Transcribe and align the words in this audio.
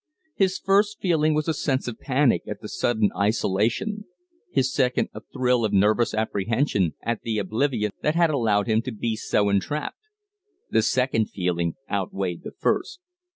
His 0.33 0.57
first 0.57 0.99
feeling 0.99 1.35
was 1.35 1.47
a 1.47 1.53
sense 1.53 1.87
of 1.87 1.99
panic 1.99 2.41
at 2.47 2.59
the 2.59 2.67
sudden 2.67 3.11
isolation, 3.15 4.05
his 4.49 4.73
second 4.73 5.09
a 5.13 5.21
thrill 5.31 5.63
of 5.63 5.73
nervous 5.73 6.15
apprehension 6.15 6.95
at 7.03 7.21
the 7.21 7.37
oblivion 7.37 7.91
that 8.01 8.15
had 8.15 8.31
allowed 8.31 8.65
him 8.65 8.81
to 8.81 8.91
be 8.91 9.15
so 9.15 9.47
entrapped. 9.47 10.07
The 10.71 10.81
second 10.81 11.29
feeling 11.29 11.75
outweighed 11.87 12.41
the 12.41 12.53
first. 12.57 12.99